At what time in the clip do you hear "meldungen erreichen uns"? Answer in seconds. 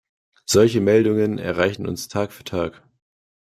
0.81-2.07